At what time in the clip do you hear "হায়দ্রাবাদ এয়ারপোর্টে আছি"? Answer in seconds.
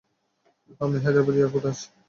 1.03-1.85